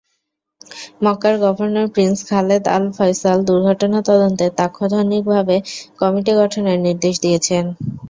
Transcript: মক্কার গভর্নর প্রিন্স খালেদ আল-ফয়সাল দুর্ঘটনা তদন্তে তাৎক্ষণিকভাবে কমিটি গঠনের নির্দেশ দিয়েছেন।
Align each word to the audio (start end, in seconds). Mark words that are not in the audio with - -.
মক্কার 1.03 1.35
গভর্নর 1.43 1.87
প্রিন্স 1.93 2.19
খালেদ 2.29 2.63
আল-ফয়সাল 2.75 3.37
দুর্ঘটনা 3.47 3.99
তদন্তে 4.09 4.45
তাৎক্ষণিকভাবে 4.57 5.55
কমিটি 5.99 6.31
গঠনের 6.39 6.77
নির্দেশ 6.87 7.15
দিয়েছেন। 7.23 7.65